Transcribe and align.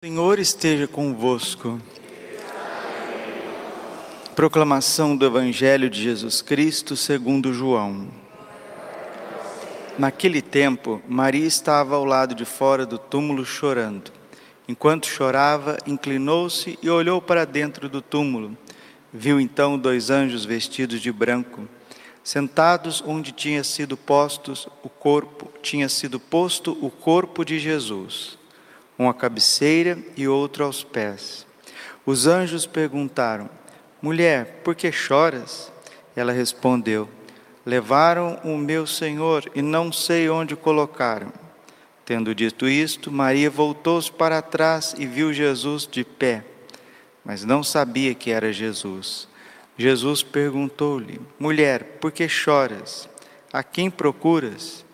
Senhor 0.00 0.38
esteja 0.38 0.86
convosco. 0.86 1.80
Proclamação 4.36 5.16
do 5.16 5.26
Evangelho 5.26 5.90
de 5.90 6.00
Jesus 6.00 6.40
Cristo 6.40 6.94
segundo 6.94 7.52
João. 7.52 8.06
Naquele 9.98 10.40
tempo, 10.40 11.02
Maria 11.08 11.44
estava 11.44 11.96
ao 11.96 12.04
lado 12.04 12.32
de 12.32 12.44
fora 12.44 12.86
do 12.86 12.96
túmulo 12.96 13.44
chorando. 13.44 14.12
Enquanto 14.68 15.08
chorava, 15.08 15.76
inclinou-se 15.84 16.78
e 16.80 16.88
olhou 16.88 17.20
para 17.20 17.44
dentro 17.44 17.88
do 17.88 18.00
túmulo. 18.00 18.56
Viu 19.12 19.40
então 19.40 19.76
dois 19.76 20.10
anjos 20.10 20.44
vestidos 20.44 21.00
de 21.00 21.10
branco, 21.10 21.68
sentados 22.22 23.02
onde 23.04 23.32
tinha 23.32 23.64
sido 23.64 23.96
postos 23.96 24.68
o 24.80 24.88
corpo, 24.88 25.50
tinha 25.60 25.88
sido 25.88 26.20
posto 26.20 26.78
o 26.80 26.88
corpo 26.88 27.44
de 27.44 27.58
Jesus 27.58 28.37
um 28.98 29.08
à 29.08 29.14
cabeceira 29.14 29.98
e 30.16 30.26
outro 30.26 30.64
aos 30.64 30.82
pés. 30.82 31.46
Os 32.04 32.26
anjos 32.26 32.66
perguntaram: 32.66 33.48
Mulher, 34.02 34.60
por 34.64 34.74
que 34.74 34.90
choras? 34.90 35.70
Ela 36.16 36.32
respondeu: 36.32 37.08
Levaram 37.64 38.40
o 38.42 38.56
meu 38.56 38.86
Senhor 38.86 39.50
e 39.54 39.62
não 39.62 39.92
sei 39.92 40.28
onde 40.28 40.56
colocaram. 40.56 41.32
Tendo 42.04 42.34
dito 42.34 42.66
isto, 42.66 43.12
Maria 43.12 43.50
voltou-se 43.50 44.10
para 44.10 44.40
trás 44.40 44.94
e 44.96 45.06
viu 45.06 45.32
Jesus 45.32 45.86
de 45.86 46.02
pé, 46.04 46.42
mas 47.22 47.44
não 47.44 47.62
sabia 47.62 48.14
que 48.14 48.30
era 48.30 48.52
Jesus. 48.52 49.28
Jesus 49.76 50.22
perguntou-lhe: 50.22 51.20
Mulher, 51.38 51.98
por 52.00 52.10
que 52.10 52.26
choras? 52.26 53.08
A 53.52 53.62
quem 53.62 53.90
procuras? 53.90 54.84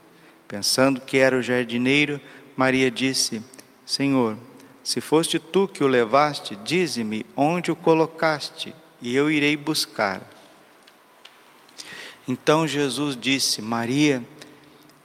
Pensando 0.49 1.01
que 1.01 1.19
era 1.19 1.37
o 1.39 1.43
jardineiro, 1.43 2.21
Maria 2.57 2.91
disse: 2.91 3.41
Senhor, 3.87 4.39
se 4.83 5.01
foste 5.01 5.39
tu 5.39 5.69
que 5.69 5.85
o 5.85 5.87
levaste, 5.87 6.57
dize-me 6.57 7.25
onde 7.37 7.71
o 7.71 7.77
colocaste, 7.77 8.75
e 9.01 9.15
eu 9.15 9.31
irei 9.31 9.57
buscar. 9.57 10.23
Então 12.27 12.67
Jesus 12.67 13.17
disse: 13.17 13.61
Maria. 13.61 14.23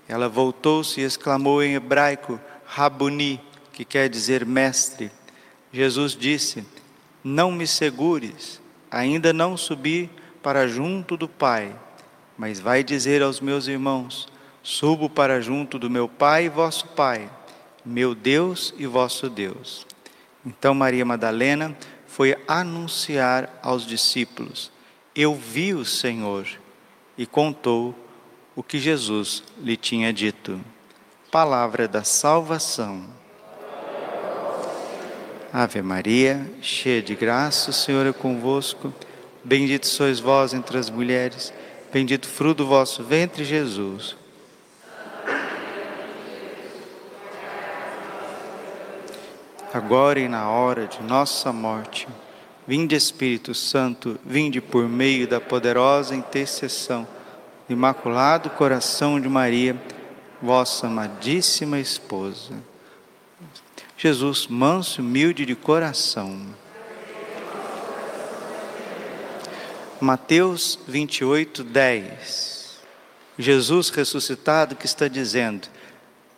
Ela 0.07 0.27
voltou-se 0.27 0.99
e 0.99 1.03
exclamou 1.03 1.61
em 1.61 1.75
hebraico: 1.75 2.39
Rabuni, 2.65 3.39
que 3.71 3.85
quer 3.85 4.09
dizer 4.09 4.45
mestre. 4.45 5.11
Jesus 5.71 6.15
disse: 6.15 6.65
Não 7.23 7.51
me 7.51 7.67
segures, 7.67 8.59
ainda 8.89 9.31
não 9.31 9.55
subi 9.55 10.09
para 10.41 10.67
junto 10.67 11.15
do 11.15 11.27
Pai, 11.27 11.75
mas 12.37 12.59
vai 12.59 12.83
dizer 12.83 13.21
aos 13.21 13.39
meus 13.39 13.67
irmãos: 13.67 14.27
Subo 14.63 15.09
para 15.09 15.39
junto 15.41 15.77
do 15.77 15.89
meu 15.89 16.07
Pai 16.07 16.45
e 16.45 16.49
vosso 16.49 16.87
Pai 16.87 17.29
meu 17.89 18.13
Deus 18.13 18.73
e 18.77 18.85
vosso 18.85 19.29
Deus. 19.29 19.85
Então 20.45 20.75
Maria 20.75 21.03
Madalena 21.03 21.75
foi 22.07 22.37
anunciar 22.47 23.59
aos 23.63 23.85
discípulos: 23.85 24.71
Eu 25.15 25.33
vi 25.33 25.73
o 25.73 25.83
Senhor, 25.83 26.47
e 27.17 27.25
contou 27.25 27.95
o 28.55 28.61
que 28.61 28.77
Jesus 28.77 29.43
lhe 29.59 29.75
tinha 29.75 30.13
dito. 30.13 30.61
Palavra 31.31 31.87
da 31.87 32.03
salvação. 32.03 33.05
Ave 35.51 35.81
Maria, 35.81 36.49
cheia 36.61 37.01
de 37.01 37.15
graça, 37.15 37.71
o 37.71 37.73
Senhor 37.73 38.05
é 38.05 38.13
convosco. 38.13 38.93
Bendito 39.43 39.87
sois 39.87 40.19
vós 40.19 40.53
entre 40.53 40.77
as 40.77 40.91
mulheres, 40.91 41.51
bendito 41.91 42.27
fruto 42.27 42.63
do 42.63 42.67
vosso 42.67 43.03
ventre, 43.03 43.43
Jesus. 43.43 44.15
Agora 49.73 50.19
e 50.19 50.27
na 50.27 50.49
hora 50.49 50.87
de 50.87 51.01
nossa 51.03 51.53
morte. 51.53 52.07
Vinde 52.67 52.95
Espírito 52.95 53.53
Santo, 53.53 54.19
vinde 54.25 54.61
por 54.61 54.87
meio 54.87 55.27
da 55.27 55.39
poderosa 55.39 56.15
intercessão 56.15 57.07
do 57.67 57.73
Imaculado 57.73 58.49
Coração 58.51 59.19
de 59.19 59.27
Maria, 59.27 59.79
vossa 60.41 60.87
amadíssima 60.87 61.79
esposa. 61.79 62.53
Jesus, 63.97 64.47
manso 64.47 65.01
e 65.01 65.03
humilde 65.03 65.45
de 65.45 65.55
coração. 65.55 66.39
Mateus 69.99 70.79
28, 70.87 71.63
10. 71.63 72.79
Jesus 73.37 73.89
ressuscitado 73.89 74.75
que 74.75 74.85
está 74.85 75.07
dizendo: 75.07 75.67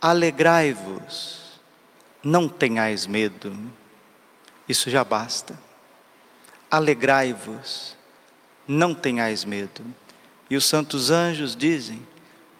Alegrai-vos 0.00 1.41
não 2.22 2.48
tenhais 2.48 3.06
medo, 3.06 3.56
isso 4.68 4.88
já 4.88 5.02
basta. 5.02 5.58
Alegrai-vos, 6.70 7.96
não 8.66 8.94
tenhais 8.94 9.44
medo. 9.44 9.84
E 10.48 10.56
os 10.56 10.64
santos 10.64 11.10
anjos 11.10 11.56
dizem: 11.56 12.06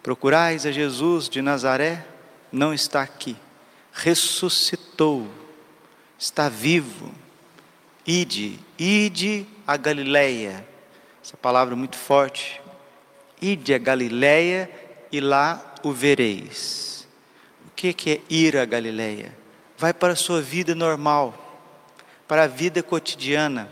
Procurais 0.01 0.65
a 0.65 0.71
Jesus 0.71 1.29
de 1.29 1.41
Nazaré, 1.41 2.05
não 2.51 2.73
está 2.73 3.01
aqui, 3.01 3.35
ressuscitou, 3.91 5.27
está 6.19 6.49
vivo. 6.49 7.11
Ide, 8.05 8.59
ide 8.77 9.47
a 9.65 9.77
Galileia. 9.77 10.67
Essa 11.23 11.37
palavra 11.37 11.73
é 11.73 11.77
muito 11.77 11.95
forte. 11.95 12.61
Ide 13.41 13.73
a 13.73 13.77
Galileia 13.77 14.69
e 15.09 15.21
lá 15.21 15.75
o 15.81 15.91
vereis. 15.91 17.07
O 17.65 17.71
que 17.71 18.11
é 18.11 18.21
ir 18.29 18.57
a 18.57 18.65
Galileia? 18.65 19.42
Vai 19.83 19.93
para 19.93 20.13
a 20.13 20.15
sua 20.15 20.41
vida 20.41 20.73
normal, 20.73 21.37
para 22.25 22.43
a 22.43 22.47
vida 22.47 22.81
cotidiana, 22.81 23.69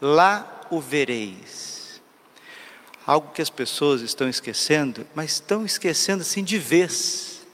lá 0.00 0.62
o 0.70 0.80
vereis. 0.80 2.00
Algo 3.06 3.30
que 3.34 3.42
as 3.42 3.50
pessoas 3.50 4.00
estão 4.00 4.26
esquecendo, 4.26 5.06
mas 5.14 5.32
estão 5.32 5.66
esquecendo 5.66 6.22
assim 6.22 6.42
de 6.42 6.56
vez, 6.56 7.46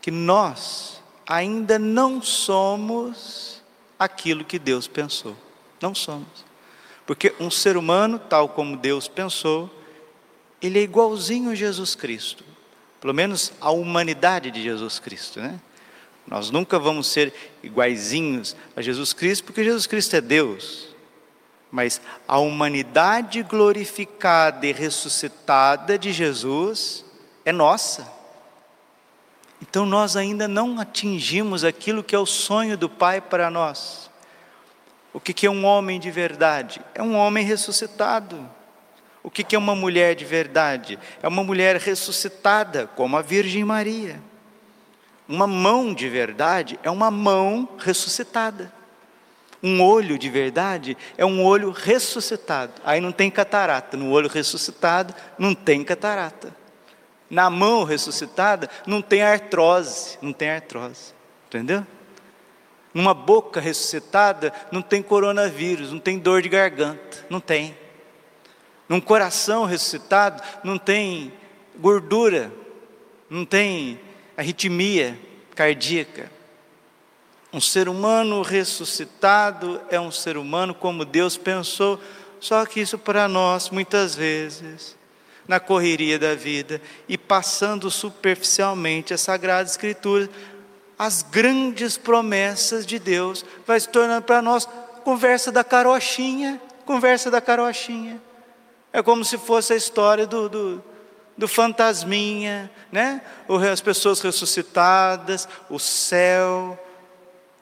que 0.00 0.12
nós 0.12 1.02
ainda 1.26 1.76
não 1.76 2.22
somos 2.22 3.60
aquilo 3.98 4.44
que 4.44 4.56
Deus 4.56 4.86
pensou. 4.86 5.36
Não 5.80 5.92
somos. 5.92 6.44
Porque 7.04 7.34
um 7.40 7.50
ser 7.50 7.76
humano, 7.76 8.16
tal 8.16 8.48
como 8.48 8.76
Deus 8.76 9.08
pensou, 9.08 9.68
ele 10.62 10.78
é 10.78 10.82
igualzinho 10.82 11.50
a 11.50 11.54
Jesus 11.56 11.96
Cristo. 11.96 12.44
Pelo 13.00 13.12
menos 13.12 13.52
a 13.60 13.72
humanidade 13.72 14.52
de 14.52 14.62
Jesus 14.62 15.00
Cristo, 15.00 15.40
né? 15.40 15.58
Nós 16.26 16.50
nunca 16.50 16.78
vamos 16.78 17.06
ser 17.08 17.32
iguaizinhos 17.62 18.56
a 18.74 18.80
Jesus 18.80 19.12
Cristo, 19.12 19.44
porque 19.44 19.62
Jesus 19.62 19.86
Cristo 19.86 20.16
é 20.16 20.20
Deus. 20.20 20.88
Mas 21.70 22.00
a 22.26 22.38
humanidade 22.38 23.42
glorificada 23.42 24.66
e 24.66 24.72
ressuscitada 24.72 25.98
de 25.98 26.12
Jesus 26.12 27.04
é 27.44 27.52
nossa. 27.52 28.10
Então 29.60 29.84
nós 29.84 30.16
ainda 30.16 30.46
não 30.46 30.78
atingimos 30.78 31.64
aquilo 31.64 32.02
que 32.02 32.14
é 32.14 32.18
o 32.18 32.26
sonho 32.26 32.76
do 32.76 32.88
Pai 32.88 33.20
para 33.20 33.50
nós. 33.50 34.10
O 35.12 35.20
que 35.20 35.46
é 35.46 35.50
um 35.50 35.64
homem 35.64 36.00
de 36.00 36.10
verdade? 36.10 36.80
É 36.94 37.02
um 37.02 37.16
homem 37.16 37.44
ressuscitado. 37.44 38.48
O 39.22 39.30
que 39.30 39.54
é 39.54 39.58
uma 39.58 39.74
mulher 39.74 40.14
de 40.14 40.24
verdade? 40.24 40.98
É 41.22 41.28
uma 41.28 41.42
mulher 41.42 41.76
ressuscitada, 41.76 42.86
como 42.94 43.16
a 43.16 43.22
Virgem 43.22 43.64
Maria. 43.64 44.20
Uma 45.28 45.46
mão 45.46 45.94
de 45.94 46.08
verdade 46.08 46.78
é 46.82 46.90
uma 46.90 47.10
mão 47.10 47.68
ressuscitada. 47.78 48.72
Um 49.62 49.80
olho 49.82 50.18
de 50.18 50.28
verdade 50.28 50.96
é 51.16 51.24
um 51.24 51.42
olho 51.42 51.70
ressuscitado. 51.70 52.74
Aí 52.84 53.00
não 53.00 53.10
tem 53.10 53.30
catarata. 53.30 53.96
No 53.96 54.10
olho 54.10 54.28
ressuscitado 54.28 55.14
não 55.38 55.54
tem 55.54 55.82
catarata. 55.82 56.54
Na 57.30 57.48
mão 57.48 57.84
ressuscitada 57.84 58.68
não 58.86 59.00
tem 59.00 59.22
artrose, 59.22 60.18
não 60.20 60.34
tem 60.34 60.50
artrose. 60.50 61.14
Entendeu? 61.46 61.86
Numa 62.92 63.14
boca 63.14 63.58
ressuscitada 63.58 64.52
não 64.70 64.82
tem 64.82 65.02
coronavírus, 65.02 65.90
não 65.90 65.98
tem 65.98 66.18
dor 66.18 66.42
de 66.42 66.48
garganta, 66.50 67.26
não 67.30 67.40
tem. 67.40 67.76
Num 68.86 69.00
coração 69.00 69.64
ressuscitado 69.64 70.42
não 70.62 70.76
tem 70.76 71.32
gordura, 71.78 72.52
não 73.30 73.46
tem 73.46 73.98
arritmia 74.36 75.18
cardíaca. 75.54 76.30
Um 77.52 77.60
ser 77.60 77.88
humano 77.88 78.42
ressuscitado 78.42 79.80
é 79.88 80.00
um 80.00 80.10
ser 80.10 80.36
humano 80.36 80.74
como 80.74 81.04
Deus 81.04 81.36
pensou, 81.36 82.00
só 82.40 82.66
que 82.66 82.80
isso 82.80 82.98
para 82.98 83.28
nós, 83.28 83.70
muitas 83.70 84.14
vezes, 84.14 84.96
na 85.46 85.60
correria 85.60 86.18
da 86.18 86.34
vida 86.34 86.80
e 87.08 87.16
passando 87.16 87.90
superficialmente 87.90 89.14
a 89.14 89.18
Sagrada 89.18 89.68
Escritura, 89.68 90.28
as 90.98 91.22
grandes 91.22 91.96
promessas 91.96 92.86
de 92.86 92.98
Deus 92.98 93.44
vai 93.66 93.78
se 93.78 93.88
tornando 93.88 94.22
para 94.22 94.42
nós 94.42 94.68
conversa 95.04 95.52
da 95.52 95.62
carochinha, 95.62 96.60
conversa 96.84 97.30
da 97.30 97.40
carochinha. 97.40 98.20
É 98.92 99.02
como 99.02 99.24
se 99.24 99.36
fosse 99.36 99.72
a 99.72 99.76
história 99.76 100.26
do, 100.26 100.48
do 100.48 100.84
do 101.36 101.48
fantasminha, 101.48 102.70
né? 102.92 103.20
As 103.72 103.80
pessoas 103.80 104.20
ressuscitadas, 104.20 105.48
o 105.68 105.78
céu. 105.78 106.78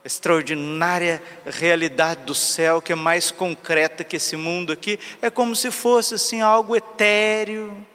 extraordinária 0.05 1.23
realidade 1.47 2.23
do 2.23 2.35
céu 2.35 2.83
que 2.83 2.93
é 2.93 2.97
mais 2.97 3.31
concreta 3.31 4.03
que 4.03 4.17
esse 4.17 4.37
mundo 4.37 4.73
aqui, 4.73 4.99
é 5.21 5.31
como 5.31 5.55
se 5.55 5.71
fosse 5.71 6.15
assim 6.15 6.43
algo 6.43 6.75
etéreo, 6.75 7.87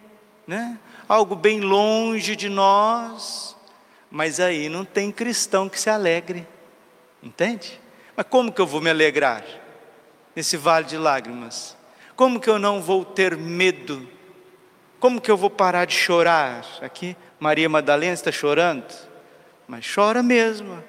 né? 0.48 0.80
Algo 1.08 1.36
bem 1.36 1.60
longe 1.60 2.36
de 2.36 2.50
nós. 2.50 3.56
Mas 4.10 4.40
aí 4.40 4.70
não 4.70 4.86
tem 4.86 5.12
cristão 5.12 5.68
que 5.68 5.80
se 5.80 5.90
alegre. 5.90 6.48
Entende? 7.22 7.80
Mas 8.16 8.26
como 8.30 8.52
que 8.52 8.62
eu 8.62 8.66
vou 8.66 8.82
me 8.82 8.90
alegrar 8.90 9.44
nesse 10.36 10.56
vale 10.56 10.86
de 10.86 10.98
lágrimas? 10.98 11.76
Como 12.16 12.40
que 12.40 12.50
eu 12.50 12.58
não 12.58 12.82
vou 12.82 13.04
ter 13.04 13.36
medo? 13.36 14.08
Como 15.00 15.22
que 15.22 15.30
eu 15.30 15.38
vou 15.38 15.50
parar 15.50 15.86
de 15.86 15.94
chorar? 15.94 16.66
Aqui 16.82 17.16
Maria 17.40 17.70
Madalena 17.70 18.14
está 18.14 18.32
chorando, 18.32 18.86
mas 19.68 19.86
chora 19.94 20.24
mesmo 20.24 20.84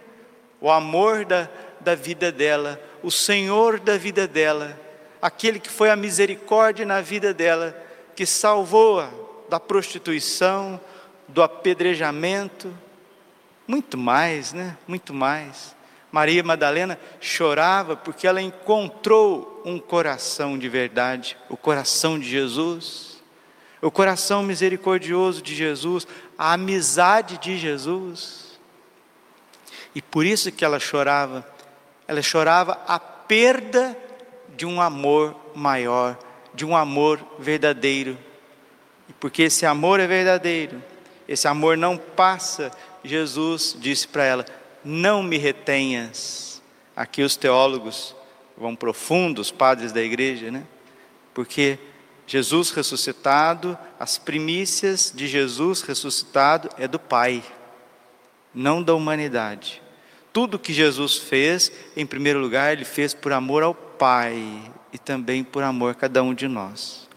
o 0.60 0.70
amor 0.70 1.25
da, 1.25 1.49
da 1.81 1.94
vida 1.94 2.32
dela, 2.32 2.81
o 3.02 3.10
Senhor 3.10 3.78
da 3.78 3.96
vida 3.96 4.26
dela, 4.26 4.78
aquele 5.20 5.60
que 5.60 5.69
foi 5.69 5.90
a 5.90 5.96
misericórdia 5.96 6.87
na 6.87 7.00
vida 7.00 7.34
dela, 7.34 7.76
que 8.16 8.25
salvou-a 8.26 9.10
da 9.49 9.60
prostituição, 9.60 10.81
do 11.28 11.43
apedrejamento, 11.43 12.75
muito 13.66 13.99
mais, 13.99 14.52
né? 14.52 14.76
Muito 14.87 15.12
mais. 15.12 15.76
Maria 16.11 16.43
Madalena 16.43 16.99
chorava 17.20 17.94
porque 17.94 18.26
ela 18.26 18.40
encontrou 18.40 19.62
um 19.64 19.78
coração 19.78 20.58
de 20.58 20.69
verdade, 20.69 21.37
o 21.50 21.56
coração 21.56 22.19
de 22.19 22.28
Jesus, 22.28 23.17
o 23.80 23.90
coração 23.90 24.42
misericordioso 24.42 25.40
de 25.40 25.54
Jesus, 25.54 26.06
a 26.36 26.52
amizade 26.54 27.38
de 27.38 27.56
Jesus. 27.56 28.58
E 29.94 30.02
por 30.02 30.26
isso 30.26 30.50
que 30.50 30.64
ela 30.64 30.80
chorava. 30.80 31.46
Ela 32.06 32.22
chorava 32.22 32.80
a 32.86 32.98
perda 32.98 33.96
de 34.56 34.66
um 34.66 34.80
amor 34.80 35.36
maior, 35.54 36.19
de 36.54 36.64
um 36.64 36.76
amor 36.76 37.20
verdadeiro. 37.38 38.19
E 39.08 39.12
porque 39.12 39.44
esse 39.44 39.64
amor 39.64 40.00
é 40.00 40.06
verdadeiro, 40.06 40.82
esse 41.26 41.46
amor 41.46 41.76
não 41.76 41.96
passa, 41.96 42.70
Jesus 43.04 43.76
disse 43.78 44.08
para 44.08 44.25
ela: 44.25 44.46
Não 44.84 45.22
me 45.22 45.38
retenhas. 45.38 46.60
Aqui 46.96 47.22
os 47.22 47.36
teólogos 47.36 48.14
vão 48.56 48.75
profundos, 48.75 49.52
padres 49.52 49.92
da 49.92 50.02
igreja, 50.02 50.50
né? 50.50 50.64
Porque 51.32 51.78
Jesus 52.28 52.70
ressuscitado, 52.70 53.76
as 53.98 54.19
primícias 54.19 55.12
de 55.12 55.26
Jesus 55.26 55.82
ressuscitado 55.82 56.69
é 56.78 56.86
do 56.86 57.00
Pai 57.00 57.42
não 58.54 58.82
da 58.82 58.94
humanidade. 58.94 59.82
Tudo 60.32 60.58
que 60.58 60.72
Jesus 60.72 61.16
fez, 61.16 61.72
em 61.96 62.06
primeiro 62.06 62.40
lugar, 62.40 62.72
ele 62.72 62.84
fez 62.84 63.14
por 63.14 63.32
amor 63.32 63.62
ao 63.62 63.75
Pai 63.75 64.72
e 64.92 64.98
também 64.98 65.42
por 65.42 65.62
amor 65.62 65.92
a 65.92 65.94
cada 65.94 66.22
um 66.22 66.34
de 66.34 66.48
nós. 66.48 67.08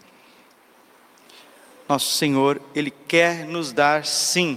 Nosso 1.88 2.16
Senhor, 2.16 2.60
Ele 2.74 2.90
quer 2.90 3.44
nos 3.44 3.72
dar, 3.72 4.06
sim, 4.06 4.56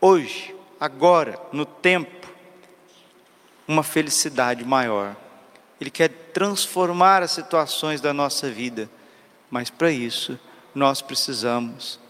hoje, 0.00 0.54
agora, 0.80 1.38
no 1.52 1.66
tempo, 1.66 2.28
uma 3.66 3.82
felicidade 3.82 4.64
maior. 4.64 5.16
Ele 5.80 5.90
quer 5.90 6.08
transformar 6.32 7.22
as 7.22 7.32
situações 7.32 8.00
da 8.00 8.14
nossa 8.14 8.50
vida, 8.50 8.88
mas 9.54 9.70
para 9.70 9.92
isso 9.92 10.36
nós 10.74 11.00
precisamos 11.00 12.00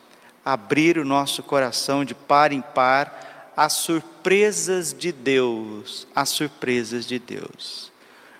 abrir 0.43 0.96
o 0.96 1.05
nosso 1.05 1.43
coração 1.43 2.02
de 2.02 2.14
par 2.14 2.52
em 2.52 2.62
par 2.62 3.52
as 3.55 3.75
surpresas 3.75 4.96
de 4.99 5.12
Deus, 5.12 6.08
as 6.14 6.31
surpresas 6.31 7.05
de 7.05 7.19
Deus. 7.19 7.93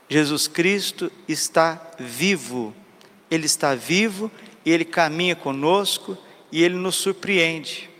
Jesus 0.09 0.49
Cristo 0.49 1.13
está 1.29 1.79
vivo, 1.99 2.75
Ele 3.31 3.45
está 3.45 3.75
vivo 3.75 4.31
e 4.65 4.73
Ele 4.73 4.87
caminha 4.87 5.37
conosco 5.37 6.17
e 6.51 6.63
Ele 6.63 6.75
nos 6.75 6.95
surpreende. 6.95 7.91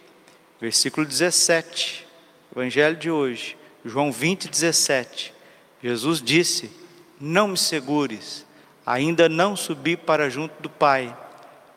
Versículo 0.59 1.07
17, 1.07 2.07
Evangelho 2.51 2.97
de 2.97 3.11
hoje, 3.11 3.59
João 3.85 4.11
20, 4.11 4.49
17. 4.49 5.35
Jesus 5.83 6.23
disse: 6.23 6.71
Não 7.21 7.49
me 7.49 7.59
segures, 7.59 8.44
ainda 8.85 9.29
não 9.29 9.57
subi 9.57 9.97
para 9.97 10.29
junto 10.29 10.63
do 10.63 10.69
Pai, 10.69 11.17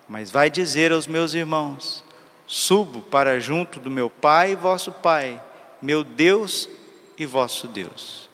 mas 0.07 0.31
vai 0.31 0.49
dizer 0.49 0.91
aos 0.91 1.07
meus 1.07 1.33
irmãos: 1.33 2.03
Subo 2.45 3.01
para 3.01 3.39
junto 3.39 3.79
do 3.79 3.91
meu 3.91 4.09
Pai 4.09 4.51
e 4.51 4.55
vosso 4.55 4.91
Pai, 4.91 5.41
meu 5.81 6.03
Deus 6.03 6.69
e 7.17 7.25
vosso 7.25 7.67
Deus. 7.67 8.29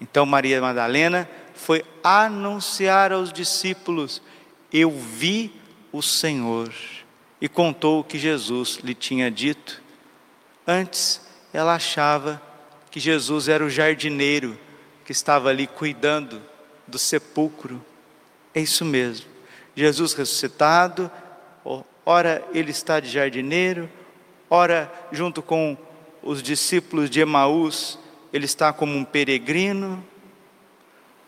Então 0.00 0.24
Maria 0.24 0.60
Madalena 0.60 1.28
foi 1.54 1.84
anunciar 2.02 3.12
aos 3.12 3.32
discípulos: 3.32 4.22
Eu 4.72 4.90
vi 4.90 5.52
o 5.92 6.02
Senhor. 6.02 6.72
E 7.40 7.48
contou 7.48 8.00
o 8.00 8.04
que 8.04 8.18
Jesus 8.18 8.80
lhe 8.82 8.94
tinha 8.94 9.30
dito. 9.30 9.80
Antes, 10.66 11.20
ela 11.52 11.74
achava 11.76 12.42
que 12.90 12.98
Jesus 12.98 13.48
era 13.48 13.64
o 13.64 13.70
jardineiro 13.70 14.58
que 15.04 15.12
estava 15.12 15.48
ali 15.48 15.66
cuidando 15.66 16.42
do 16.86 16.98
sepulcro. 16.98 17.80
É 18.54 18.60
isso 18.60 18.84
mesmo. 18.84 19.26
Jesus 19.74 20.12
ressuscitado 20.12 21.10
ora 22.08 22.42
ele 22.54 22.70
está 22.70 23.00
de 23.00 23.10
jardineiro, 23.10 23.86
ora 24.48 24.90
junto 25.12 25.42
com 25.42 25.76
os 26.22 26.42
discípulos 26.42 27.10
de 27.10 27.20
Emaús, 27.20 27.98
ele 28.32 28.46
está 28.46 28.72
como 28.72 28.96
um 28.96 29.04
peregrino, 29.04 30.02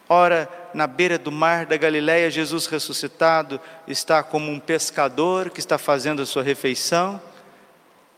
ora 0.09 0.49
na 0.73 0.87
beira 0.87 1.19
do 1.19 1.31
mar 1.31 1.67
da 1.67 1.77
Galiléia, 1.77 2.31
Jesus 2.31 2.65
ressuscitado 2.67 3.61
está 3.87 4.23
como 4.23 4.51
um 4.51 4.59
pescador 4.59 5.51
que 5.51 5.61
está 5.61 5.77
fazendo 5.77 6.23
a 6.23 6.27
sua 6.27 6.43
refeição. 6.43 7.21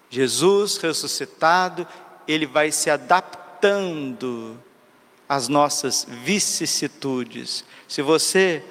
Jesus 0.08 0.76
ressuscitado, 0.76 1.84
ele 2.28 2.46
vai 2.46 2.70
se 2.70 2.90
adaptando 2.90 4.56
às 5.28 5.48
nossas 5.48 6.06
vicissitudes. 6.08 7.64
Se 7.88 8.02
você 8.02 8.62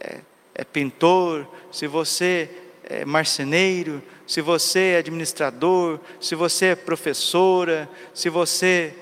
é, 0.00 0.20
é 0.54 0.64
pintor, 0.64 1.46
se 1.70 1.86
você 1.86 2.50
é 2.84 3.04
marceneiro, 3.04 4.02
se 4.26 4.40
você 4.40 4.94
é 4.94 4.98
administrador, 4.98 6.00
se 6.20 6.34
você 6.34 6.66
é 6.66 6.74
professora, 6.74 7.88
se 8.12 8.28
você 8.28 8.94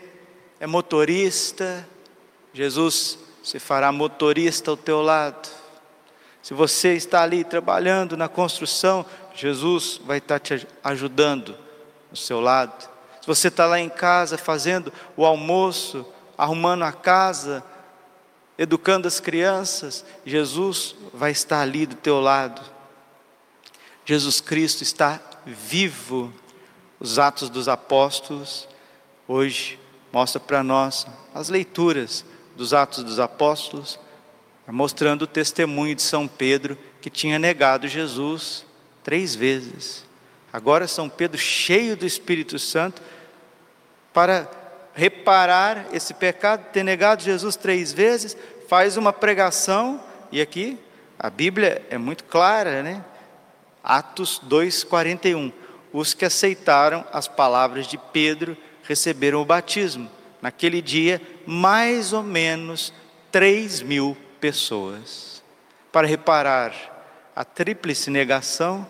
é 0.60 0.66
motorista, 0.66 1.86
Jesus 2.52 3.18
se 3.42 3.58
fará 3.58 3.92
motorista 3.92 4.70
ao 4.70 4.76
teu 4.76 5.02
lado. 5.02 5.48
Se 6.42 6.54
você 6.54 6.94
está 6.94 7.22
ali 7.22 7.44
trabalhando 7.44 8.16
na 8.16 8.28
construção, 8.28 9.04
Jesus 9.34 10.00
vai 10.04 10.18
estar 10.18 10.38
te 10.38 10.66
ajudando 10.82 11.56
do 12.10 12.16
seu 12.16 12.40
lado. 12.40 12.88
Se 13.20 13.26
você 13.26 13.48
está 13.48 13.66
lá 13.66 13.80
em 13.80 13.88
casa 13.88 14.38
fazendo 14.38 14.92
o 15.16 15.24
almoço, 15.24 16.06
arrumando 16.38 16.84
a 16.84 16.92
casa, 16.92 17.64
educando 18.58 19.06
as 19.06 19.20
crianças, 19.20 20.04
Jesus 20.24 20.94
vai 21.12 21.30
estar 21.30 21.60
ali 21.60 21.86
do 21.86 21.96
teu 21.96 22.20
lado. 22.20 22.62
Jesus 24.04 24.40
Cristo 24.40 24.82
está 24.82 25.20
vivo. 25.44 26.32
Os 26.98 27.18
Atos 27.18 27.50
dos 27.50 27.68
Apóstolos, 27.68 28.66
hoje, 29.28 29.78
mostra 30.10 30.40
para 30.40 30.62
nós 30.62 31.06
as 31.34 31.50
leituras 31.50 32.24
dos 32.56 32.72
Atos 32.72 33.04
dos 33.04 33.20
Apóstolos, 33.20 33.98
mostrando 34.66 35.22
o 35.22 35.26
testemunho 35.26 35.94
de 35.94 36.02
São 36.02 36.26
Pedro, 36.26 36.78
que 37.02 37.10
tinha 37.10 37.38
negado 37.38 37.86
Jesus 37.86 38.64
três 39.04 39.34
vezes. 39.34 40.04
Agora, 40.52 40.88
São 40.88 41.08
Pedro, 41.08 41.38
cheio 41.38 41.96
do 41.96 42.06
Espírito 42.06 42.58
Santo, 42.58 43.02
para 44.12 44.48
reparar 44.96 45.86
esse 45.92 46.14
pecado, 46.14 46.64
ter 46.72 46.82
negado 46.82 47.22
Jesus 47.22 47.54
três 47.54 47.92
vezes, 47.92 48.36
faz 48.66 48.96
uma 48.96 49.12
pregação, 49.12 50.02
e 50.32 50.40
aqui 50.40 50.78
a 51.18 51.28
Bíblia 51.28 51.86
é 51.90 51.98
muito 51.98 52.24
clara, 52.24 52.82
né? 52.82 53.04
Atos 53.84 54.40
2,41. 54.48 55.52
Os 55.92 56.14
que 56.14 56.24
aceitaram 56.24 57.04
as 57.12 57.28
palavras 57.28 57.86
de 57.86 57.96
Pedro 57.96 58.56
receberam 58.82 59.40
o 59.40 59.44
batismo. 59.44 60.10
Naquele 60.42 60.82
dia, 60.82 61.20
mais 61.46 62.12
ou 62.12 62.22
menos 62.22 62.92
3 63.30 63.82
mil 63.82 64.16
pessoas. 64.40 65.42
Para 65.92 66.06
reparar 66.06 66.74
a 67.34 67.44
tríplice 67.44 68.10
negação, 68.10 68.86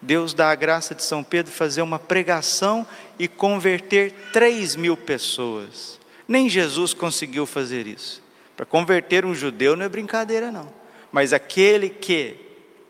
Deus 0.00 0.32
dá 0.32 0.50
a 0.50 0.54
graça 0.54 0.94
de 0.94 1.02
São 1.02 1.24
Pedro 1.24 1.52
fazer 1.52 1.82
uma 1.82 1.98
pregação 1.98 2.86
e 3.18 3.26
converter 3.26 4.12
3 4.32 4.76
mil 4.76 4.96
pessoas. 4.96 5.98
Nem 6.26 6.48
Jesus 6.48 6.94
conseguiu 6.94 7.46
fazer 7.46 7.86
isso. 7.86 8.22
Para 8.56 8.66
converter 8.66 9.24
um 9.24 9.34
judeu 9.34 9.74
não 9.76 9.84
é 9.84 9.88
brincadeira, 9.88 10.52
não. 10.52 10.72
Mas 11.10 11.32
aquele 11.32 11.88
que 11.88 12.36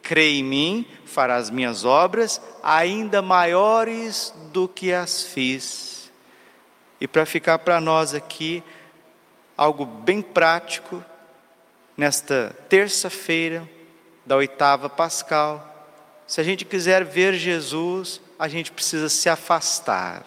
crê 0.02 0.38
em 0.38 0.42
mim, 0.42 0.86
fará 1.04 1.36
as 1.36 1.50
minhas 1.50 1.84
obras, 1.84 2.40
ainda 2.62 3.20
maiores 3.20 4.32
do 4.52 4.66
que 4.66 4.92
as 4.92 5.22
fiz. 5.22 6.10
E 7.00 7.06
para 7.06 7.26
ficar 7.26 7.58
para 7.58 7.80
nós 7.80 8.14
aqui, 8.14 8.62
algo 9.56 9.84
bem 9.84 10.22
prático, 10.22 11.04
nesta 11.96 12.56
terça-feira 12.68 13.68
da 14.24 14.36
oitava 14.36 14.88
pascal, 14.88 15.77
se 16.28 16.42
a 16.42 16.44
gente 16.44 16.66
quiser 16.66 17.06
ver 17.06 17.32
Jesus, 17.32 18.20
a 18.38 18.48
gente 18.48 18.70
precisa 18.70 19.08
se 19.08 19.30
afastar. 19.30 20.26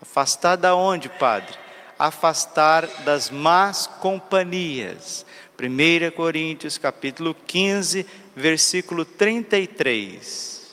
Afastar 0.00 0.56
da 0.56 0.74
onde, 0.74 1.10
Padre? 1.10 1.54
Afastar 1.98 2.86
das 3.04 3.28
más 3.30 3.86
companhias. 3.86 5.26
1 5.60 6.10
Coríntios 6.16 6.78
capítulo 6.78 7.36
15, 7.46 8.06
versículo 8.34 9.04
33. 9.04 10.70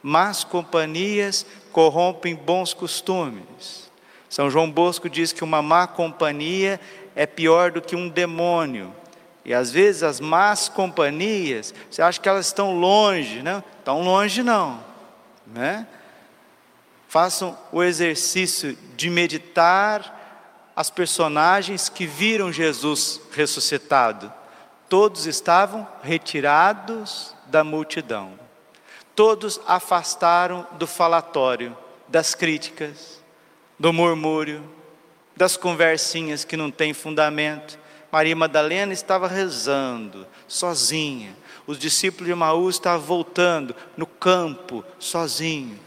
Más 0.00 0.44
companhias 0.44 1.44
corrompem 1.72 2.36
bons 2.36 2.72
costumes. 2.72 3.90
São 4.30 4.48
João 4.48 4.70
Bosco 4.70 5.10
diz 5.10 5.32
que 5.32 5.42
uma 5.42 5.60
má 5.60 5.88
companhia 5.88 6.80
é 7.16 7.26
pior 7.26 7.72
do 7.72 7.82
que 7.82 7.96
um 7.96 8.08
demônio. 8.08 8.94
E 9.48 9.54
às 9.54 9.70
vezes 9.70 10.02
as 10.02 10.20
más 10.20 10.68
companhias, 10.68 11.72
você 11.90 12.02
acha 12.02 12.20
que 12.20 12.28
elas 12.28 12.48
estão 12.48 12.78
longe, 12.78 13.42
não? 13.42 13.64
Estão 13.78 14.02
longe 14.02 14.42
não, 14.42 14.84
né? 15.46 15.86
Façam 17.08 17.56
o 17.72 17.82
exercício 17.82 18.76
de 18.94 19.08
meditar 19.08 20.68
as 20.76 20.90
personagens 20.90 21.88
que 21.88 22.06
viram 22.06 22.52
Jesus 22.52 23.22
ressuscitado. 23.32 24.30
Todos 24.86 25.24
estavam 25.24 25.88
retirados 26.02 27.34
da 27.46 27.64
multidão. 27.64 28.38
Todos 29.14 29.58
afastaram 29.66 30.66
do 30.72 30.86
falatório, 30.86 31.74
das 32.06 32.34
críticas, 32.34 33.18
do 33.78 33.94
murmúrio, 33.94 34.62
das 35.34 35.56
conversinhas 35.56 36.44
que 36.44 36.54
não 36.54 36.70
têm 36.70 36.92
fundamento. 36.92 37.87
Maria 38.10 38.34
Madalena 38.34 38.92
estava 38.92 39.28
rezando, 39.28 40.26
sozinha. 40.46 41.36
Os 41.66 41.78
discípulos 41.78 42.26
de 42.26 42.34
Maús 42.34 42.76
estavam 42.76 43.06
voltando 43.06 43.76
no 43.96 44.06
campo, 44.06 44.82
sozinho. 44.98 45.78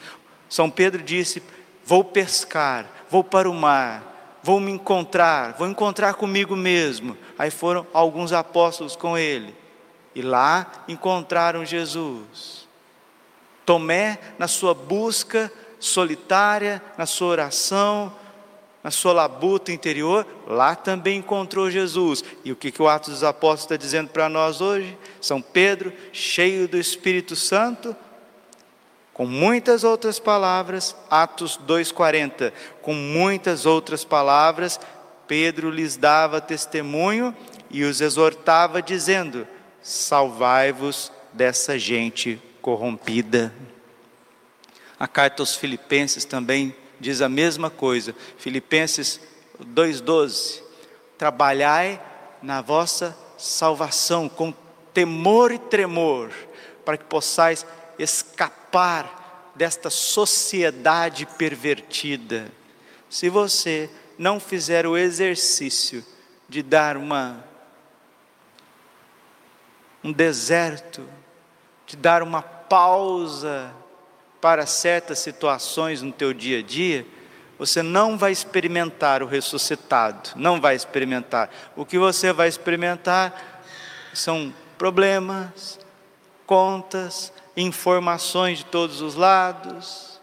São 0.48 0.70
Pedro 0.70 1.02
disse: 1.02 1.42
Vou 1.84 2.04
pescar, 2.04 2.86
vou 3.10 3.24
para 3.24 3.50
o 3.50 3.54
mar, 3.54 4.40
vou 4.44 4.60
me 4.60 4.72
encontrar, 4.72 5.54
vou 5.58 5.68
encontrar 5.68 6.14
comigo 6.14 6.56
mesmo. 6.56 7.18
Aí 7.38 7.50
foram 7.50 7.88
alguns 7.94 8.32
apóstolos 8.32 8.96
com 8.96 9.18
ele, 9.18 9.56
e 10.14 10.22
lá 10.22 10.70
encontraram 10.88 11.66
Jesus. 11.66 12.68
Tomé, 13.66 14.20
na 14.38 14.48
sua 14.48 14.74
busca 14.74 15.52
solitária, 15.80 16.82
na 16.98 17.08
sua 17.08 17.30
oração, 17.30 18.14
na 18.84 18.90
sua 18.92 19.14
labuta 19.14 19.72
interior, 19.72 20.26
lá 20.48 20.76
também 20.76 21.20
encontrou 21.20 21.70
Jesus. 21.70 22.24
E 22.44 22.52
o 22.52 22.56
que, 22.56 22.72
que 22.72 22.82
o 22.82 22.88
Atos 22.88 23.14
dos 23.14 23.24
Apóstolos 23.24 23.64
está 23.64 23.78
dizendo 23.78 24.10
para 24.10 24.28
nós 24.28 24.60
hoje? 24.62 24.98
São 25.20 25.42
Pedro, 25.42 25.94
cheio 26.12 26.68
do 26.68 26.78
Espírito 26.78 27.36
Santo, 27.36 27.96
com 29.14 29.26
muitas 29.26 29.84
outras 29.84 30.18
palavras, 30.18 30.96
Atos 31.10 31.60
2,40, 31.68 32.52
com 32.82 32.94
muitas 32.94 33.66
outras 33.66 34.04
palavras, 34.04 34.80
Pedro 35.28 35.70
lhes 35.70 35.96
dava 35.96 36.42
testemunho 36.42 37.36
e 37.70 37.84
os 37.84 38.02
exortava, 38.02 38.82
dizendo: 38.82 39.48
Salvai-vos 39.82 41.12
dessa 41.32 41.80
gente 41.80 42.42
corrompida. 42.62 43.54
A 45.00 45.08
carta 45.08 45.42
aos 45.42 45.56
Filipenses 45.56 46.26
também 46.26 46.76
diz 47.02 47.22
a 47.22 47.28
mesma 47.28 47.70
coisa, 47.70 48.16
Filipenses 48.38 49.20
2,12: 49.60 50.62
Trabalhai 51.18 52.02
na 52.42 52.62
vossa 52.62 53.18
salvação 53.38 54.30
com 54.30 54.54
temor 54.94 55.52
e 55.52 55.58
tremor, 55.58 56.32
para 56.86 56.98
que 56.98 57.06
possais 57.06 57.66
escapar 57.98 59.52
desta 59.56 59.90
sociedade 59.90 61.26
pervertida. 61.26 62.52
Se 63.10 63.30
você 63.30 63.90
não 64.18 64.40
fizer 64.40 64.86
o 64.86 64.96
exercício 64.96 66.06
de 66.48 66.62
dar 66.62 66.96
uma 66.96 67.44
um 70.04 70.12
deserto, 70.12 71.08
de 71.86 71.96
dar 71.96 72.24
uma 72.24 72.42
pausa 72.42 73.72
para 74.42 74.66
certas 74.66 75.20
situações 75.20 76.02
no 76.02 76.12
teu 76.12 76.34
dia 76.34 76.60
a 76.60 76.64
dia, 76.64 77.06
você 77.58 77.84
não 77.84 78.18
vai 78.18 78.32
experimentar 78.32 79.22
o 79.22 79.28
ressuscitado, 79.28 80.32
não 80.36 80.60
vai 80.60 80.76
experimentar. 80.76 81.50
O 81.76 81.86
que 81.86 82.00
você 82.00 82.34
vai 82.34 82.48
experimentar 82.48 83.62
são 84.16 84.52
problemas, 84.80 85.80
contas, 86.46 87.32
informações 87.56 88.58
de 88.58 88.66
todos 88.66 89.00
os 89.00 89.14
lados, 89.14 90.20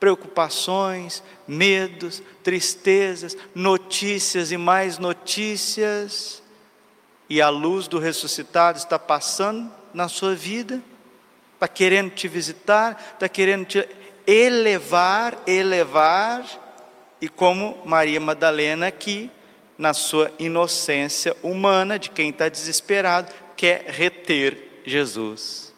preocupações, 0.00 1.22
medos, 1.46 2.22
tristezas, 2.42 3.36
notícias 3.54 4.50
e 4.50 4.56
mais 4.56 4.98
notícias, 4.98 6.42
e 7.28 7.42
a 7.42 7.50
luz 7.50 7.86
do 7.86 7.98
ressuscitado 7.98 8.78
está 8.78 8.98
passando 8.98 9.70
na 9.92 10.08
sua 10.08 10.34
vida, 10.34 10.82
está 11.58 11.66
querendo 11.66 12.10
te 12.12 12.28
visitar, 12.28 12.96
está 13.14 13.28
querendo 13.28 13.66
te 13.66 13.88
elevar, 14.24 15.36
elevar, 15.44 16.44
e 17.20 17.28
como 17.28 17.82
Maria 17.84 18.20
Madalena 18.20 18.86
aqui, 18.86 19.28
na 19.76 19.92
sua 19.92 20.30
inocência 20.38 21.36
humana, 21.42 21.98
de 21.98 22.10
quem 22.10 22.30
está 22.30 22.48
desesperado, 22.48 23.32
quer 23.56 23.86
reter 23.88 24.82
Jesus. 24.86 25.74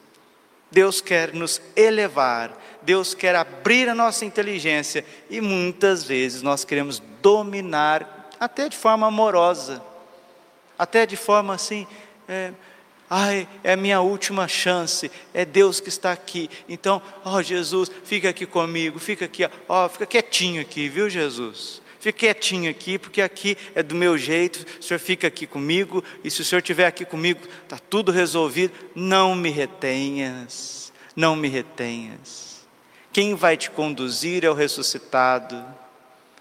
Deus 0.71 1.01
quer 1.01 1.33
nos 1.33 1.63
elevar, 1.75 2.57
Deus 2.83 3.15
quer 3.15 3.35
abrir 3.35 3.89
a 3.89 3.95
nossa 3.95 4.27
inteligência 4.27 5.05
e 5.31 5.41
muitas 5.41 6.05
vezes 6.05 6.43
nós 6.43 6.63
queremos 6.63 7.03
dominar, 7.23 8.29
até 8.39 8.69
de 8.69 8.77
forma 8.77 9.07
amorosa, 9.07 9.83
até 10.79 11.07
de 11.07 11.17
forma 11.17 11.55
assim, 11.55 11.87
é, 12.29 12.53
ai, 13.11 13.49
é 13.65 13.73
a 13.73 13.77
minha 13.77 14.01
última 14.01 14.47
chance, 14.47 15.11
é 15.35 15.45
Deus 15.45 15.81
que 15.81 15.89
está 15.89 16.13
aqui, 16.13 16.49
então, 16.69 17.03
ó 17.25 17.43
Jesus, 17.43 17.91
fica 18.05 18.29
aqui 18.29 18.47
comigo, 18.47 19.01
fica 19.01 19.25
aqui, 19.25 19.43
ó, 19.69 19.89
fica 19.89 20.07
quietinho 20.07 20.63
aqui, 20.63 20.89
viu 20.89 21.11
Jesus? 21.11 21.83
Fique 22.01 22.21
quietinho 22.21 22.71
aqui, 22.71 22.99
porque 22.99 23.21
aqui 23.21 23.59
é 23.75 23.83
do 23.83 23.95
meu 23.95 24.17
jeito, 24.17 24.65
o 24.81 24.83
senhor 24.83 24.99
fica 24.99 25.27
aqui 25.27 25.47
comigo, 25.47 26.03
e 26.25 26.31
se 26.31 26.41
o 26.41 26.45
senhor 26.45 26.61
estiver 26.61 26.87
aqui 26.87 27.05
comigo, 27.05 27.41
está 27.63 27.79
tudo 27.79 28.11
resolvido. 28.11 28.73
Não 28.95 29.35
me 29.35 29.51
retenhas, 29.51 30.91
não 31.15 31.37
me 31.37 31.47
retenhas. 31.47 32.67
Quem 33.13 33.35
vai 33.35 33.55
te 33.55 33.71
conduzir 33.71 34.45
é 34.45 34.51
o 34.51 34.55
ressuscitado. 34.55 35.63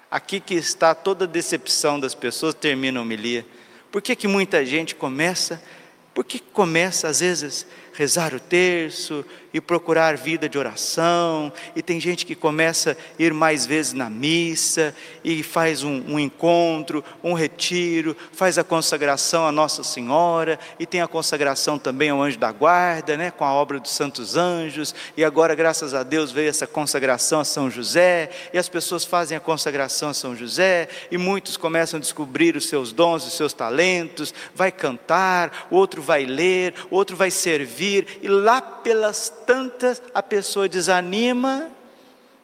Aqui 0.09 0.39
que 0.39 0.53
está 0.53 0.95
toda 0.95 1.25
a 1.25 1.27
decepção 1.27 1.99
das 1.99 2.15
pessoas, 2.15 2.55
termina 2.55 2.97
a 2.99 3.01
homilia. 3.01 3.45
Por 3.91 4.01
que, 4.01 4.15
que 4.15 4.29
muita 4.29 4.65
gente 4.65 4.95
começa? 4.95 5.61
Por 6.19 6.25
que 6.25 6.39
começa, 6.39 7.07
às 7.07 7.21
vezes, 7.21 7.65
rezar 7.99 8.33
o 8.33 8.39
terço 8.39 9.25
e 9.53 9.59
procurar 9.59 10.15
vida 10.15 10.47
de 10.47 10.57
oração, 10.57 11.51
e 11.75 11.81
tem 11.81 11.99
gente 11.99 12.25
que 12.25 12.33
começa 12.33 12.91
a 12.91 13.21
ir 13.21 13.33
mais 13.33 13.65
vezes 13.65 13.91
na 13.91 14.09
missa, 14.09 14.95
e 15.21 15.43
faz 15.43 15.83
um, 15.83 16.01
um 16.07 16.19
encontro, 16.19 17.03
um 17.21 17.33
retiro, 17.33 18.15
faz 18.31 18.57
a 18.57 18.63
consagração 18.63 19.45
à 19.45 19.51
Nossa 19.51 19.83
Senhora, 19.83 20.57
e 20.79 20.85
tem 20.85 21.01
a 21.01 21.07
consagração 21.09 21.77
também 21.77 22.09
ao 22.09 22.21
anjo 22.21 22.37
da 22.37 22.51
guarda, 22.53 23.17
né, 23.17 23.31
com 23.31 23.43
a 23.43 23.51
obra 23.51 23.79
dos 23.79 23.91
santos 23.91 24.37
anjos, 24.37 24.95
e 25.17 25.25
agora, 25.25 25.53
graças 25.53 25.93
a 25.93 26.03
Deus, 26.03 26.31
veio 26.31 26.47
essa 26.47 26.67
consagração 26.67 27.41
a 27.41 27.45
São 27.45 27.69
José, 27.69 28.29
e 28.53 28.57
as 28.57 28.69
pessoas 28.69 29.03
fazem 29.03 29.35
a 29.35 29.41
consagração 29.41 30.09
a 30.09 30.13
São 30.13 30.35
José, 30.37 30.87
e 31.11 31.17
muitos 31.17 31.57
começam 31.57 31.97
a 31.97 32.01
descobrir 32.01 32.55
os 32.55 32.69
seus 32.69 32.93
dons, 32.93 33.27
os 33.27 33.33
seus 33.33 33.51
talentos, 33.51 34.33
vai 34.55 34.71
cantar, 34.71 35.67
outro 35.69 36.01
vai 36.01 36.23
ler, 36.23 36.75
outro 36.89 37.17
vai 37.17 37.31
servir, 37.31 37.88
e 38.22 38.27
lá 38.27 38.62
pelas 38.62 39.29
tantas 39.46 40.01
a 40.13 40.22
pessoa 40.22 40.69
desanima 40.69 41.69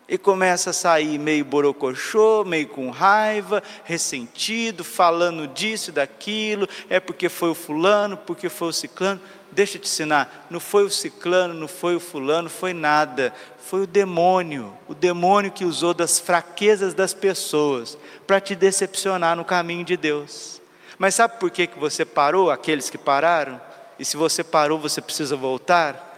e 0.08 0.18
começa 0.18 0.70
a 0.70 0.74
sair 0.74 1.18
meio 1.18 1.44
borocochô, 1.44 2.44
meio 2.46 2.68
com 2.68 2.90
raiva, 2.90 3.64
ressentido, 3.84 4.84
falando 4.84 5.48
disso 5.48 5.90
e 5.90 5.94
daquilo, 5.94 6.70
é 6.90 7.00
porque 7.00 7.28
foi 7.28 7.50
o 7.50 7.56
fulano, 7.56 8.16
porque 8.16 8.50
foi 8.50 8.68
o 8.68 8.74
ciclano. 8.74 9.20
Deixa 9.52 9.78
eu 9.78 9.82
te 9.82 9.88
ensinar, 9.88 10.48
não 10.50 10.60
foi 10.60 10.84
o 10.84 10.90
ciclano, 10.90 11.54
não 11.54 11.68
foi 11.68 11.96
o 11.96 12.00
fulano, 12.00 12.50
foi 12.50 12.74
nada, 12.74 13.34
foi 13.58 13.84
o 13.84 13.88
demônio, 13.88 14.74
o 14.88 14.94
demônio 14.94 15.52
que 15.52 15.66
usou 15.66 15.94
das 15.94 16.20
fraquezas 16.20 16.94
das 16.94 17.14
pessoas 17.14 17.98
para 18.28 18.42
te 18.42 18.54
decepcionar 18.54 19.36
no 19.36 19.46
caminho 19.46 19.86
de 19.86 19.96
Deus. 19.96 20.62
Mas 20.98 21.16
sabe 21.16 21.40
por 21.40 21.50
que, 21.50 21.68
que 21.68 21.80
você 21.80 22.06
parou, 22.06 22.52
aqueles 22.52 22.90
que 22.90 22.98
pararam? 22.98 23.60
E 23.98 24.06
se 24.06 24.18
você 24.18 24.44
parou, 24.44 24.80
você 24.80 25.02
precisa 25.02 25.36
voltar. 25.36 26.14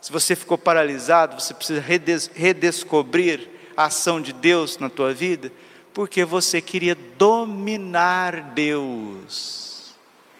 Se 0.00 0.10
você 0.10 0.34
ficou 0.34 0.58
paralisado, 0.58 1.40
você 1.40 1.54
precisa 1.54 1.80
redes 1.80 2.30
redescobrir 2.34 3.48
a 3.76 3.84
ação 3.84 4.20
de 4.20 4.32
Deus 4.32 4.78
na 4.78 4.88
tua 4.88 5.14
vida, 5.14 5.52
Porque 5.92 6.24
você 6.24 6.60
queria 6.60 6.94
dominar 6.94 8.52
Deus. 8.52 9.94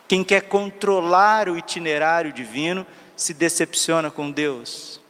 Quem 0.06 0.22
quer 0.22 0.42
controlar 0.42 1.48
o 1.48 1.58
itinerário 1.58 2.32
divino 2.32 2.86
se 3.16 3.34
decepciona 3.34 4.10
com 4.10 4.30
Deus. 4.30 5.00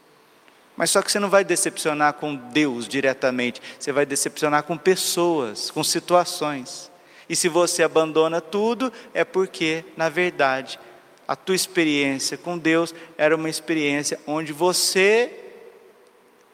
Mas 0.77 0.91
só 0.91 1.03
que 1.03 1.13
você 1.13 1.19
não 1.19 1.29
vai 1.29 1.45
decepcionar 1.45 2.15
com 2.15 2.35
Deus 2.35 2.89
diretamente, 2.89 3.61
você 3.79 3.93
vai 3.93 4.07
decepcionar 4.07 4.63
com 4.63 4.79
pessoas, 4.79 5.71
com 5.71 5.85
situações. 5.85 6.91
E 7.29 7.37
se 7.37 7.49
você 7.49 7.83
abandona 7.83 8.41
tudo, 8.41 8.93
é 9.13 9.25
porque, 9.25 9.85
na 9.97 10.09
verdade, 10.09 10.81
a 11.31 11.37
tua 11.37 11.55
experiência 11.55 12.37
com 12.37 12.59
Deus 12.59 12.93
era 13.17 13.37
uma 13.37 13.49
experiência 13.49 14.19
onde 14.27 14.53
você 14.53 15.33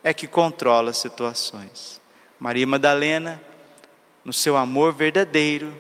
é 0.05 0.13
que 0.13 0.27
controla 0.27 0.91
as 0.91 0.99
situações. 0.99 1.99
Maria 2.39 2.67
Madalena, 2.67 3.41
no 4.23 4.35
seu 4.35 4.55
amor 4.55 4.93
verdadeiro, 4.93 5.73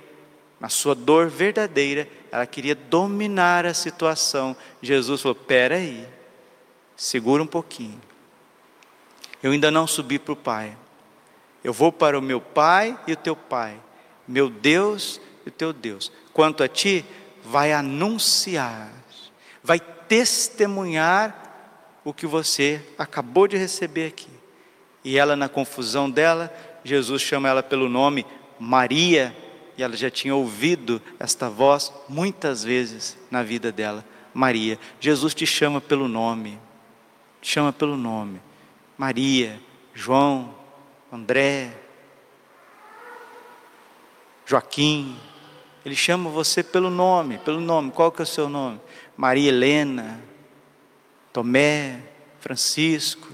na 0.58 0.70
sua 0.70 0.94
dor 0.94 1.28
verdadeira, 1.28 2.08
ela 2.32 2.46
queria 2.46 2.74
dominar 2.74 3.66
a 3.66 3.74
situação. 3.74 4.56
Jesus 4.80 5.20
falou: 5.20 5.34
Pera 5.34 5.74
aí, 5.74 6.08
segura 6.96 7.42
um 7.42 7.46
pouquinho. 7.46 8.00
Eu 9.42 9.52
ainda 9.52 9.70
não 9.70 9.86
subi 9.86 10.18
para 10.18 10.32
o 10.32 10.36
Pai. 10.36 10.74
Eu 11.62 11.74
vou 11.74 11.92
para 11.92 12.18
o 12.18 12.22
meu 12.22 12.40
Pai 12.40 12.98
e 13.06 13.12
o 13.12 13.16
teu 13.16 13.36
Pai, 13.36 13.78
meu 14.26 14.48
Deus 14.48 15.20
e 15.44 15.50
o 15.50 15.52
teu 15.52 15.74
Deus. 15.74 16.10
Quanto 16.32 16.62
a 16.62 16.68
ti, 16.68 17.04
vai 17.48 17.72
anunciar, 17.72 18.90
vai 19.62 19.78
testemunhar 19.78 21.44
o 22.04 22.12
que 22.12 22.26
você 22.26 22.84
acabou 22.98 23.46
de 23.46 23.56
receber 23.56 24.08
aqui. 24.08 24.28
E 25.04 25.16
ela, 25.16 25.36
na 25.36 25.48
confusão 25.48 26.10
dela, 26.10 26.52
Jesus 26.84 27.22
chama 27.22 27.48
ela 27.48 27.62
pelo 27.62 27.88
nome 27.88 28.26
Maria, 28.58 29.36
e 29.78 29.82
ela 29.82 29.96
já 29.96 30.10
tinha 30.10 30.34
ouvido 30.34 31.00
esta 31.18 31.48
voz 31.48 31.92
muitas 32.08 32.64
vezes 32.64 33.16
na 33.30 33.42
vida 33.42 33.70
dela. 33.70 34.04
Maria, 34.34 34.78
Jesus 34.98 35.34
te 35.34 35.46
chama 35.46 35.80
pelo 35.80 36.08
nome, 36.08 36.58
te 37.40 37.50
chama 37.50 37.72
pelo 37.72 37.96
nome. 37.96 38.40
Maria, 38.98 39.60
João, 39.94 40.54
André, 41.12 41.70
Joaquim, 44.46 45.16
ele 45.86 45.94
chama 45.94 46.28
você 46.28 46.64
pelo 46.64 46.90
nome, 46.90 47.38
pelo 47.38 47.60
nome. 47.60 47.92
Qual 47.92 48.10
que 48.10 48.20
é 48.20 48.24
o 48.24 48.26
seu 48.26 48.48
nome? 48.48 48.80
Maria 49.16 49.50
Helena, 49.50 50.20
Tomé, 51.32 52.00
Francisco. 52.40 53.28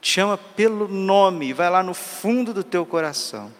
Te 0.00 0.10
chama 0.10 0.36
pelo 0.36 0.88
nome, 0.88 1.52
vai 1.52 1.70
lá 1.70 1.84
no 1.84 1.94
fundo 1.94 2.52
do 2.52 2.64
teu 2.64 2.84
coração. 2.84 3.52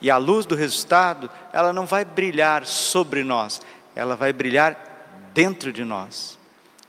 E 0.00 0.10
a 0.10 0.16
luz 0.16 0.46
do 0.46 0.54
resultado, 0.54 1.30
ela 1.52 1.70
não 1.70 1.84
vai 1.84 2.02
brilhar 2.02 2.64
sobre 2.64 3.22
nós, 3.22 3.60
ela 3.94 4.16
vai 4.16 4.32
brilhar 4.32 5.28
dentro 5.34 5.70
de 5.70 5.84
nós. 5.84 6.38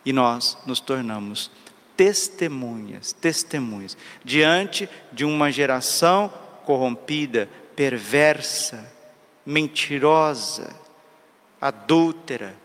E 0.06 0.14
nós 0.14 0.58
nos 0.66 0.80
tornamos 0.80 1.52
testemunhas, 1.98 3.12
testemunhas, 3.12 3.98
diante 4.24 4.88
de 5.12 5.26
uma 5.26 5.52
geração 5.52 6.32
corrompida, 6.64 7.50
perversa, 7.76 8.95
mentirosa, 9.46 10.76
adúltera, 11.62 12.56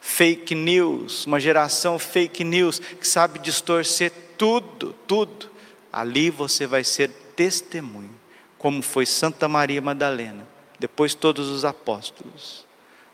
fake 0.00 0.54
news, 0.54 1.26
uma 1.26 1.40
geração 1.40 1.98
fake 1.98 2.44
news 2.44 2.78
que 2.78 3.06
sabe 3.06 3.38
distorcer 3.38 4.12
tudo, 4.38 4.94
tudo. 5.06 5.50
Ali 5.92 6.30
você 6.30 6.66
vai 6.66 6.84
ser 6.84 7.08
testemunho, 7.36 8.14
como 8.58 8.82
foi 8.82 9.06
Santa 9.06 9.48
Maria 9.48 9.80
Madalena, 9.80 10.46
depois 10.78 11.14
todos 11.14 11.48
os 11.48 11.64
apóstolos. 11.64 12.66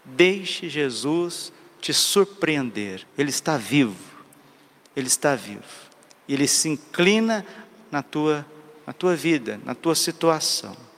Deixe 0.05 0.69
Jesus 0.69 1.53
te 1.81 1.95
surpreender, 1.95 3.07
Ele 3.17 3.31
está 3.31 3.57
vivo, 3.57 3.97
Ele 4.95 5.07
está 5.07 5.35
vivo, 5.35 5.63
Ele 6.29 6.47
se 6.47 6.69
inclina 6.69 7.47
na 7.91 8.03
tua, 8.03 8.45
na 8.87 8.93
tua 8.93 9.15
vida, 9.15 9.61
na 9.65 9.75
tua 9.75 9.95
situação 9.95 10.90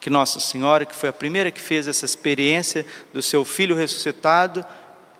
que 0.00 0.10
Nossa 0.10 0.40
Senhora, 0.40 0.86
que 0.86 0.94
foi 0.94 1.08
a 1.08 1.12
primeira 1.12 1.50
que 1.50 1.60
fez 1.60 1.88
essa 1.88 2.04
experiência 2.04 2.86
do 3.12 3.22
seu 3.22 3.44
filho 3.44 3.76
ressuscitado 3.76 4.64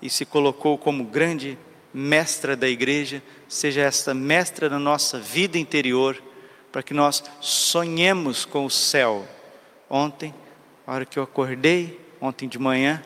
e 0.01 0.09
se 0.09 0.25
colocou 0.25 0.79
como 0.79 1.05
grande 1.05 1.59
mestra 1.93 2.57
da 2.57 2.69
igreja, 2.69 3.23
seja 3.49 3.81
esta 3.83 4.15
mestra 4.15 4.69
da 4.69 4.79
nossa 4.79 5.19
vida 5.19 5.59
interior, 5.59 6.23
para 6.71 6.83
que 6.83 6.95
nós 6.95 7.25
sonhemos 7.41 8.45
com 8.45 8.65
o 8.65 8.71
céu. 8.71 9.27
Ontem, 9.89 10.35
a 10.87 10.95
hora 10.95 11.07
que 11.07 11.19
eu 11.19 11.23
acordei, 11.23 11.99
ontem 12.21 12.49
de 12.49 12.59
manhã, 12.59 13.03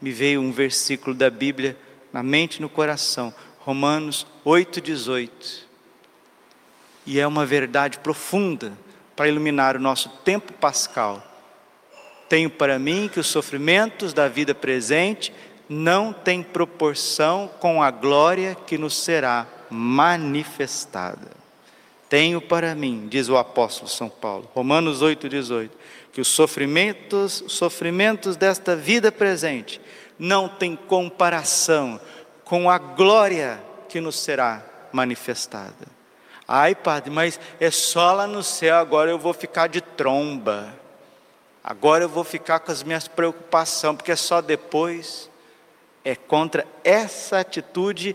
me 0.00 0.12
veio 0.12 0.40
um 0.40 0.52
versículo 0.52 1.14
da 1.14 1.30
Bíblia 1.30 1.76
na 2.12 2.22
mente 2.22 2.56
e 2.56 2.62
no 2.62 2.68
coração, 2.68 3.34
Romanos 3.58 4.26
8,18. 4.44 5.64
E 7.04 7.18
é 7.18 7.26
uma 7.26 7.46
verdade 7.46 7.98
profunda 7.98 8.72
para 9.16 9.28
iluminar 9.28 9.76
o 9.76 9.80
nosso 9.80 10.10
tempo 10.22 10.52
pascal. 10.52 11.22
Tenho 12.28 12.50
para 12.50 12.78
mim 12.78 13.08
que 13.12 13.18
os 13.18 13.26
sofrimentos 13.26 14.12
da 14.12 14.28
vida 14.28 14.54
presente 14.54 15.32
não 15.68 16.12
têm 16.12 16.42
proporção 16.42 17.50
com 17.58 17.82
a 17.82 17.90
glória 17.90 18.54
que 18.66 18.76
nos 18.76 18.96
será 18.96 19.46
manifestada. 19.70 21.30
Tenho 22.08 22.40
para 22.40 22.74
mim, 22.74 23.08
diz 23.08 23.28
o 23.28 23.36
apóstolo 23.36 23.88
São 23.88 24.08
Paulo, 24.08 24.48
Romanos 24.54 25.02
8,18, 25.02 25.70
que 26.12 26.20
os 26.20 26.28
sofrimentos, 26.28 27.40
os 27.40 27.52
sofrimentos 27.54 28.36
desta 28.36 28.76
vida 28.76 29.10
presente 29.10 29.80
não 30.18 30.48
têm 30.48 30.76
comparação 30.76 32.00
com 32.44 32.70
a 32.70 32.78
glória 32.78 33.60
que 33.88 34.00
nos 34.00 34.20
será 34.20 34.64
manifestada. 34.92 35.95
Ai, 36.48 36.74
padre, 36.74 37.10
mas 37.10 37.40
é 37.58 37.70
só 37.70 38.12
lá 38.12 38.26
no 38.26 38.42
céu, 38.42 38.76
agora 38.76 39.10
eu 39.10 39.18
vou 39.18 39.32
ficar 39.32 39.68
de 39.68 39.80
tromba. 39.80 40.72
Agora 41.62 42.04
eu 42.04 42.08
vou 42.08 42.22
ficar 42.22 42.60
com 42.60 42.70
as 42.70 42.84
minhas 42.84 43.08
preocupações, 43.08 43.96
porque 43.96 44.12
é 44.12 44.16
só 44.16 44.40
depois. 44.40 45.28
É 46.04 46.14
contra 46.14 46.64
essa 46.84 47.40
atitude 47.40 48.14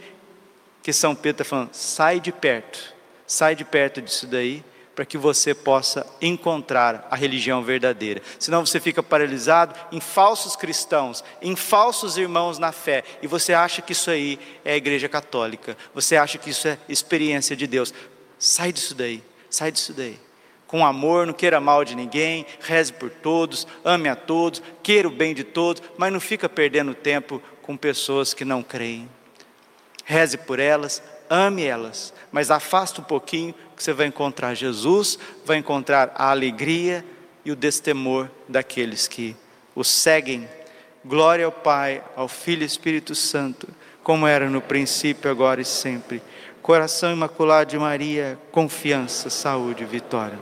que 0.82 0.94
São 0.94 1.14
Pedro 1.14 1.42
está 1.42 1.44
falando: 1.44 1.74
sai 1.74 2.22
de 2.22 2.32
perto, 2.32 2.96
sai 3.28 3.54
de 3.54 3.66
perto 3.66 4.02
disso 4.02 4.26
daí, 4.26 4.64
para 4.96 5.06
que 5.06 5.18
você 5.18 5.54
possa 5.54 6.06
encontrar 6.22 7.08
a 7.10 7.16
religião 7.16 7.64
verdadeira. 7.64 8.22
Senão 8.40 8.66
você 8.66 8.80
fica 8.80 9.02
paralisado 9.02 9.76
em 9.92 10.00
falsos 10.00 10.56
cristãos, 10.56 11.24
em 11.42 11.56
falsos 11.56 12.18
irmãos 12.18 12.60
na 12.60 12.72
fé, 12.72 13.04
e 13.22 13.28
você 13.28 13.54
acha 13.54 13.82
que 13.82 13.94
isso 13.94 14.10
aí 14.10 14.40
é 14.64 14.74
a 14.74 14.78
igreja 14.78 15.10
católica, 15.10 15.78
você 15.94 16.16
acha 16.16 16.38
que 16.38 16.50
isso 16.50 16.68
é 16.68 16.78
experiência 16.88 17.56
de 17.56 17.68
Deus. 17.68 17.94
Sai 18.42 18.74
disso 18.74 18.96
daí, 18.96 19.24
sai 19.52 19.72
disso 19.72 19.94
daí. 19.94 20.20
Com 20.66 20.84
amor, 20.84 21.28
não 21.28 21.34
queira 21.34 21.62
mal 21.62 21.86
de 21.86 21.96
ninguém, 21.96 22.44
reze 22.60 22.92
por 22.92 23.12
todos, 23.12 23.68
ame 23.86 24.10
a 24.10 24.16
todos, 24.16 24.64
queira 24.82 25.08
o 25.08 25.12
bem 25.12 25.36
de 25.36 25.44
todos, 25.44 25.84
mas 25.96 26.12
não 26.12 26.20
fica 26.20 26.50
perdendo 26.50 26.96
tempo 26.96 27.40
com 27.62 27.78
pessoas 27.78 28.34
que 28.34 28.44
não 28.44 28.64
creem. 28.64 29.08
Reze 30.06 30.40
por 30.40 30.60
elas, 30.60 31.04
ame 31.30 31.64
elas, 31.64 32.12
mas 32.32 32.50
afasta 32.50 33.00
um 33.00 33.04
pouquinho 33.04 33.54
que 33.78 33.84
você 33.84 33.94
vai 33.94 34.08
encontrar 34.08 34.56
Jesus, 34.56 35.20
vai 35.46 35.58
encontrar 35.58 36.12
a 36.16 36.32
alegria 36.32 37.06
e 37.46 37.52
o 37.52 37.56
destemor 37.56 38.28
daqueles 38.50 39.08
que 39.08 39.36
o 39.76 39.84
seguem. 39.84 40.50
Glória 41.06 41.46
ao 41.46 41.52
Pai, 41.52 42.04
ao 42.16 42.28
Filho 42.28 42.64
e 42.64 42.66
Espírito 42.66 43.14
Santo, 43.14 43.68
como 44.02 44.26
era 44.26 44.50
no 44.50 44.62
princípio, 44.62 45.30
agora 45.30 45.62
e 45.62 45.66
sempre 45.66 46.24
Coração 46.72 47.12
Imaculado 47.12 47.70
de 47.70 47.78
Maria, 47.78 48.40
confiança, 48.50 49.30
saúde, 49.30 49.84
vitória. 49.84 50.40